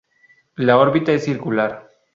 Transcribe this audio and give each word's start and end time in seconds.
La 0.55 0.79
órbita 0.79 1.11
es 1.13 1.25
circular. 1.25 1.87